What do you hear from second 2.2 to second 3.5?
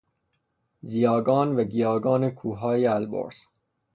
کوههای البرز